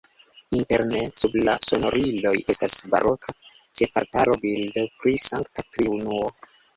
[0.59, 3.35] Interne sub la sonoriloj estas baroka
[3.81, 6.33] ĉefaltara bildo pri Sankta Triunuo.